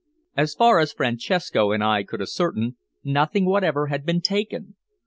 As 0.35 0.55
far 0.55 0.79
as 0.79 0.93
Francesco 0.93 1.71
and 1.71 1.83
I 1.83 2.01
could 2.03 2.23
ascertain, 2.23 2.75
nothing 3.03 3.45
whatever 3.45 3.85
had 3.85 4.03
been 4.03 4.19
taken. 4.21 4.73